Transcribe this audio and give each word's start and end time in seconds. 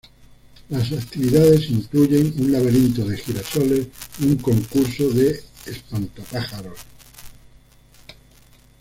Las 0.69 0.91
actividades 0.93 1.69
incluyen 1.69 2.33
un 2.39 2.51
laberinto 2.51 3.05
de 3.05 3.17
girasoles 3.17 3.87
y 4.19 4.25
un 4.29 4.37
concurso 4.37 5.07
de 5.11 5.43
espantapájaros. 5.67 6.79